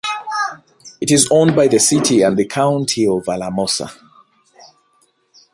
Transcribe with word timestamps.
It 0.99 1.11
is 1.11 1.27
owned 1.29 1.55
by 1.55 1.67
the 1.67 1.77
City 1.77 2.23
and 2.23 2.49
County 2.49 3.05
of 3.05 3.29
Alamosa. 3.29 3.87